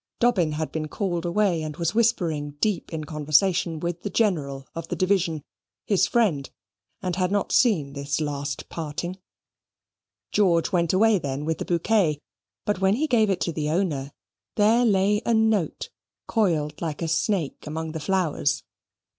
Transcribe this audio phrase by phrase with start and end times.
[0.19, 4.87] Dobbin had been called away, and was whispering deep in conversation with the General of
[4.87, 5.43] the division,
[5.85, 6.49] his friend,
[7.03, 9.19] and had not seen this last parting.
[10.31, 12.19] George went away then with the bouquet;
[12.65, 14.11] but when he gave it to the owner,
[14.55, 15.91] there lay a note,
[16.27, 18.63] coiled like a snake among the flowers.